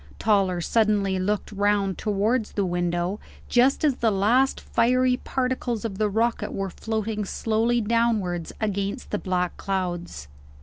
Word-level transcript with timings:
Toller 0.17 0.61
suddenly 0.61 1.19
looked 1.19 1.51
round 1.51 1.99
towards 1.99 2.53
the 2.53 2.65
window, 2.65 3.19
just 3.47 3.85
as 3.85 3.97
the 3.97 4.09
last 4.09 4.59
fiery 4.59 5.15
particles 5.17 5.85
of 5.85 5.99
the 5.99 6.09
rocket 6.09 6.51
were 6.53 6.71
floating 6.71 7.23
slowly 7.23 7.81
downwards 7.81 8.51
against 8.59 9.11
the 9.11 9.19
black 9.19 9.57
clouds. 9.57 10.27